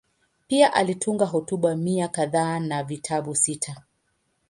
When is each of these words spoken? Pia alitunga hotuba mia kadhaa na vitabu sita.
Pia 0.47 0.73
alitunga 0.73 1.25
hotuba 1.25 1.75
mia 1.75 2.07
kadhaa 2.07 2.59
na 2.59 2.83
vitabu 2.83 3.35
sita. 3.35 3.83